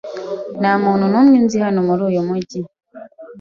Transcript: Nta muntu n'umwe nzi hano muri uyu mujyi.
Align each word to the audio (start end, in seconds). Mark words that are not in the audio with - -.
Nta 0.59 0.73
muntu 0.83 1.05
n'umwe 1.11 1.37
nzi 1.45 1.57
hano 1.65 1.79
muri 1.87 2.01
uyu 2.09 2.21
mujyi. 2.27 2.59